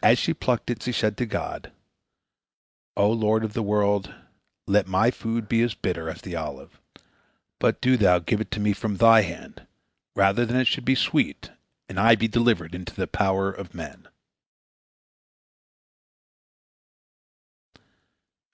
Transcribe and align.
As 0.00 0.16
she 0.16 0.32
plucked 0.32 0.70
it, 0.70 0.80
she 0.84 0.92
said 0.92 1.16
to 1.16 1.26
God: 1.26 1.72
"O 2.96 3.10
Lord 3.10 3.42
of 3.42 3.52
the 3.52 3.64
world, 3.64 4.14
let 4.68 4.86
my 4.86 5.10
food 5.10 5.48
be 5.48 5.60
as 5.62 5.74
bitter 5.74 6.08
as 6.08 6.20
the 6.20 6.36
olive, 6.36 6.80
but 7.58 7.80
do 7.80 7.96
Thou 7.96 8.20
give 8.20 8.40
it 8.40 8.52
to 8.52 8.60
me 8.60 8.72
from 8.72 8.94
Thy 8.98 9.22
hand, 9.22 9.66
rather 10.14 10.46
than 10.46 10.56
it 10.56 10.68
should 10.68 10.84
be 10.84 10.94
sweet, 10.94 11.50
and 11.88 11.98
I 11.98 12.14
be 12.14 12.28
delivered 12.28 12.76
into 12.76 12.94
the 12.94 13.08
power 13.08 13.50
of 13.50 13.74
men." 13.74 14.06